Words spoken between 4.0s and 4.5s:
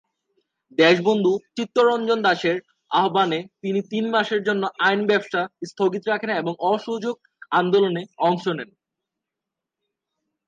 মাসের